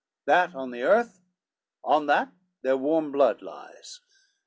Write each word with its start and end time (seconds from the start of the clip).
That, 0.25 0.55
on 0.55 0.71
the 0.71 0.81
earth; 0.81 1.21
on 1.83 2.07
that, 2.07 2.31
their 2.63 2.75
warm 2.75 3.11
blood 3.11 3.43
lies. 3.43 3.99